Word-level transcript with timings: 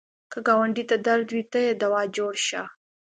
که 0.31 0.39
ګاونډي 0.47 0.83
ته 0.89 0.95
درد 1.07 1.27
وي، 1.31 1.43
ته 1.51 1.59
یې 1.65 1.73
دوا 1.81 2.01
جوړ 2.17 2.33
شه 2.47 2.61